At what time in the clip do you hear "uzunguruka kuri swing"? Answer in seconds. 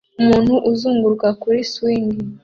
0.71-2.09